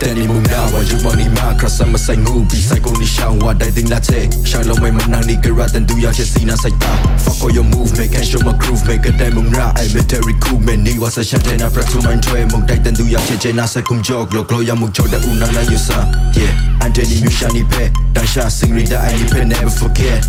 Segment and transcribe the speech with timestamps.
[0.00, 4.20] တန်ဒီမုံနာဝါယူမနီမာခရဆမ်မဆိုင်ငူဘီဆိုင်ကိုနီရှောင်းဝါဒိုင်တင်လာချေ
[4.50, 6.92] ရှာလုံးမဲမနာနီကရတန်ဒူရချေစီနာဆိုင်တာ
[7.24, 10.34] fuck all your move make and show my groove make a demo ra i military
[10.42, 15.98] cool man ni was a shot and a press to mind try မုံတိုက်တန်ဒူရချေချေနာဆက်ကုမ်ဂျော့ဂလိုဂလိုရမှုချောတဲ့ဦးနာနာယူဆာ
[16.40, 17.84] yeah Anthony Mushani pe
[18.14, 20.20] Dasha Singrida I need never forget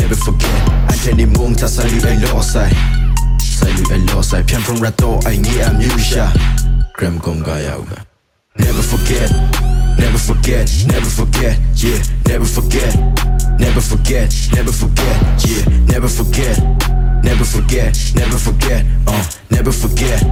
[0.00, 0.58] never forget
[0.92, 2.72] Anthony Mung ta sali ai lo sai
[3.58, 6.26] sali ai lo sai 偏 from rato ai ni am yusha
[6.98, 8.05] gram gonga yauga
[8.58, 9.30] Never forget,
[9.98, 12.94] never forget, never forget, yeah, never forget,
[13.58, 15.16] never forget, never forget,
[15.46, 16.58] yeah, never forget,
[17.22, 20.22] never forget, never forget, uh, never forget,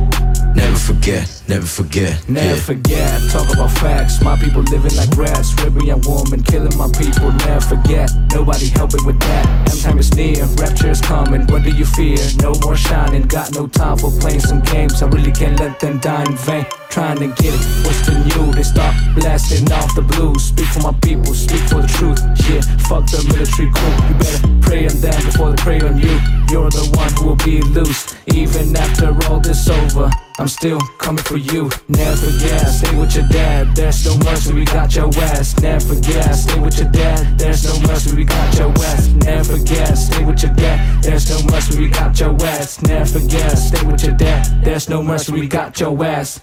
[0.55, 2.55] never forget, never forget, Never yeah.
[2.57, 4.23] forget, talk about facts.
[4.23, 7.31] My people living like rats, young woman, killing my people.
[7.45, 9.45] Never forget, nobody helping with that.
[9.71, 11.47] M time is near, rapture is coming.
[11.49, 12.19] What do you fear?
[12.41, 15.03] No more shining, got no time for playing some games.
[15.03, 16.67] I really can't let them die in vain.
[16.91, 18.53] Trying to get it, what's the new?
[18.53, 20.45] They start blasting off the blues.
[20.45, 22.21] Speak for my people, speak for the truth.
[22.49, 23.95] Yeah, fuck the military crew.
[24.09, 26.15] You better pray on them before they pray on you.
[26.51, 30.11] You're the one who will be loose, even after all this over.
[30.39, 31.71] I'm still coming for you.
[31.89, 33.75] Never forget, stay with your dad.
[33.75, 35.61] There's no mercy, we got your ass.
[35.61, 37.39] Never forget, stay with your dad.
[37.39, 39.09] There's no mercy, we got your ass.
[39.09, 41.03] Never forget, stay with your dad.
[41.03, 42.83] There's no mercy, we got your ass.
[42.83, 44.65] Never forget, stay with your dad.
[44.65, 46.41] There's no mercy, we got your ass.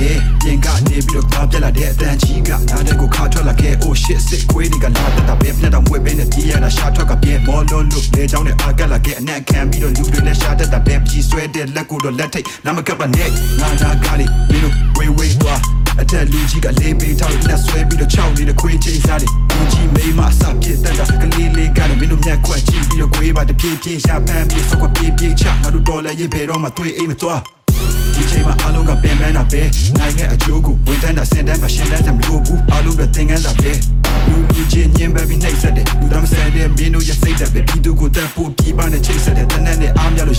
[0.00, 13.28] လဲပြင်ကနေပြီးတော့သွားပြက်လာတဲ့အတန်ကြီးကနားတဲ့ကိုခါထွက်လာခဲ့ Oh shit စစ်ခွေးတွေကလာတက်တာပဲပြက်တော့မွေးပဲနဲ့ကြီးရတာရှာထွက်ကပြဲမော်လုံးလို့လေချောင်းနဲ့အာကက်လာခဲ့အနက်ခံပြီးတော့လူတွေနဲ့ရှာတက်တာပဲကြီးဆွဲတဲ့လက်ကိုတော့လက်ထိတ်နာမကပ်ပါနဲ့
[13.60, 15.60] ငါနာကားလေးမင်းတို့ဝေးဝေးသွား
[16.00, 27.59] အထက်လူကြီးကလေးပေးထားလို့လက်ဆွဲပြီးတော့ချောင်းနေတဲ့ခွေးချင်းစားတယ်လူကြီးမိမအစပြစ်တက်တာကလေးလေးကလည်းမင်းတို့မျက်ခွက်ကြည့်ပြီးတော့ခွေးပါတပြေးပြေးရှာပန်းပြီးဆောက်ကပြေးပြေးချငါတို့တော်လည်းရေးဖယ်တော့မှသွေးအိမ်မသွားဒီ
[28.40, 29.62] ချိန်မှာအားလုံးကပင်ပန်းတာပဲ
[29.98, 33.72] နိုင်ငံအကျိုးကိုဝန်ထမ်းတာစင်တန်းမှာရှင်းတန်းတယ်မလို့ဘူးအားလုံးကသင်ခန်းစာပဲ
[34.28, 39.39] လူလူချင်းညင်ပဲပြီးနှိပ်စက်တယ်လူသားမဆန်တဲ့မင်းတို့ရဲ့စိတ်သက်ပဲပြည်သူကိုတက်ဖို့ပြည်ပနဲ့ချိတ်ဆက်တယ်တနက်နဲ့အားများလို့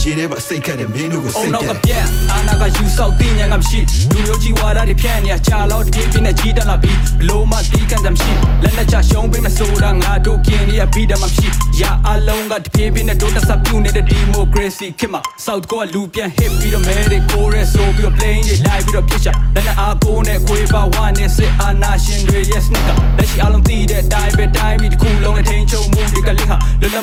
[0.01, 3.79] ရေထဲမှာစိတ်ခတ်တယ်မင်းတို့ကိုအုံစိတ်နောက်ကတယ်ပြက်အာနာကယူဆောက်တင်းညာကမရှိ
[4.11, 11.47] လူမျိုးကြီးဝါဒတွေဖြန့်နေကြာလောက်တပြေးပြင်းနဲ့ကြီးတက်လာပြီးဘလို့မှတီးကန်တယ်မရှိလက်နဲ့ချရှုံးပေးမဆိုတာငါတို့กินရပြီးတယ်မှမရှိ
[11.81, 26.00] ရာအလုံးကတပြေးပြင်းနဲ့တို့တဆပြုတ်နေတဲ့ democracy ခေတ်မှာ South ကလူပြန် hit ပြီးတော့မဲတွေကိုရဲဆိုပြီးတော့ plane တွေ live ပြီးတော့ပြစ်ချလက်နဲ့အားကိုနဲ့ခွေးပါဝါနဲ့စစ်အာနာရှင်တွေရဲ့ sneaker လက်ရှိအလုံးတီးတဲ့တိုင်းပဲတိုင်းပြီးတစ်ခုလုံးနဲ့ထိန်ချုံမှု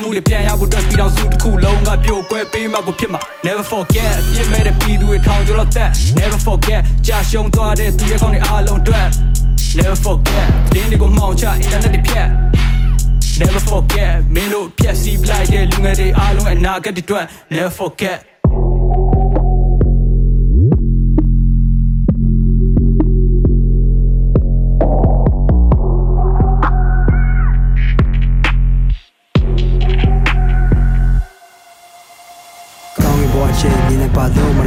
[0.02, 5.88] တွေကလိခလွတ်လပ်မှုတွေပြန်ရဖို့အတွက်ပြည်တော်စုတစ်ခုလုံးကပြိုကွဲပေးမှကိုဖြစ်မှာ never forget ပြစ်မဲ့တဲ့ပြည်သူတွေထောင်ကျော်တော့သက်
[6.18, 9.06] never forget ကြာရှုံးသွားတဲ့သူရဲ့ကောင်းတွေအားလုံးအတွက်
[9.78, 12.28] never forget တင်းတွေကိုမှောင်ချ internet တွေဖြတ်
[13.40, 18.18] never forget မင်းတို့ဖြက်စီးပလိုက်တဲ့လူငယ်တွေအားလုံးအနာဂတ်တွေအတွက် never forget။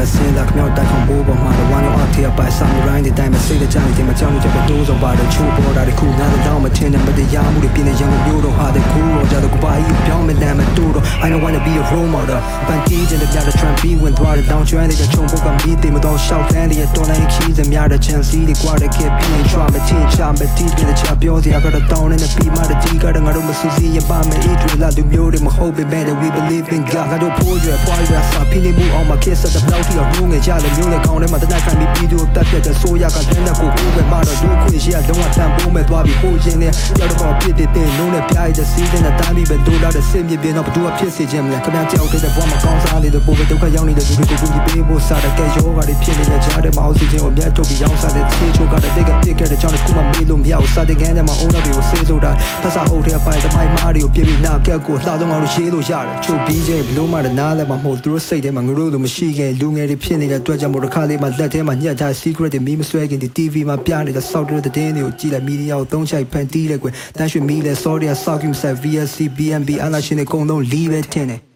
[0.02, 18.28] နေပါလို့မရစင်းလာခမြောက်တိုက်ခံဖို့ပေါ်မှာဝမ်း ရောအထေအပိုင်ဆမ်ရိုင်းဒီတိုင်းမစိတ်ကြတဲ့မကြောက်လို့ချက်တိုးစောပါတဲ့ချိုးပေါ်တာတခုနားတော့မထင်တဲ့မတရားမှုတွေပြင်းနေရန်ကုန်မျိုးတော့ဟာတဲ့ကူတော့ကြတော့ကပါကြီးပြောင်းမလမ်းမတူတော့ I don't wanna be a role model ပန်တီးတဲ့ကြတဲ့ tramp ပြီးဝင်သွားတဲ့ down ကျွမ်းတဲ့ချုံပုတ်ကမီးတင်မတော့ရှောက်တန်းတဲ့တော်လိုင်းခီးစများတဲ့ chance
[18.32, 29.18] တွေကွာတဲ့ keep being try မချင်းချမတီးတဲ့ချပြောစရာကတော့တောင်းနေတဲ့ပြီးမှတဲ့ကြီးကတော့ငါတို့မစူးစီးရပါမယ် it will not do မျိုးတွေမဟုတ်ပေမဲ့ we believe in God ငါတို့ဖိုးရွယ်ဖွားရွယ်စာဖိနေမှုအောင်မှာ
[29.24, 52.32] kiss တဲ့ဘလောက်ထိအောင်ငုံငယ်ကြလေမျိုးလေကောင်းထဲမှာတနက်ခံပြီးပြီးတော့တက်ပြတ်တဲ့ဆိုရကတန်းတဲ့ကိုကိုပဲမှာတော့ဒုခွင့်ရှိရလုံးဝတန်ဖိုးမဲ့သွားပြီးပို့ခြင်းနဲ့ရောက်တော့ပြစ်တဲ့တင်လုံးနဲ့ပြိုင်တဲ့စီးတဲ့တိုင်းပြီးပဲဒိုးလာတဲ့စင်မြေပြင်တော့ဘသူကဖြစ်စေခြင်းမလဲခင်ဗျားကြောက်တဲ့ဘဝမှာကောင်းစားနေတဲ့ပို့ပဲဒုက္ခရောက်နေတဲ့လူတွေကိုကူညီပေးဖို့စားတဲ့ကဲယောဂါတွေဖြစ်နေတဲ့ကြားထဲမှာအောက်ဆီဂျင်ကိုမြတ်ထုတ်ပြီးရောင်းစားတဲ့သေချိုကတဲ့တိတ်ကပြစ်ခဲ့တဲ့ကြောင့်ခုမှမေးလို့မရဘူးစားတဲ့ကန်းထဲမှာအုံးတော့ပြီးကိုဆေးဆိုတာ
[52.64, 71.51] ဖဆာအုပ်ထဲပိုင်တမိုင်းမားတွေကိုပြပြီးနာကက်ကိုလှတော့အောင်လို့ရေးလို့ရတယ်ချုပ်ပြီးချင်းဘလို့မှနားလည်းမဟုတ်သူတို့စိတ်ထဲမှာငါတို့လိုမရှိခင်လူငယ်တွေဖြစ်နေတဲ့အတွက်ကြောင့်မို့တစ်ခါလေးမှလက်ထဲမှာညှက်ထား secret တွေမီးမဆွဲခင်ဒီ TV မှာပြနေတဲ့ soft တဲ့တဲ့တွေကိုကြည့်လိုက်မီဒီယာကိုသုံးချိုက်ဖန်တီးလိုက်ကွယ်တန်းရွှေမီးလဲ sorry ဆောက်ကိမဆက် VSC BNB အလားရှင်တွေအကုန်လုံးလီးပဲထင်တယ်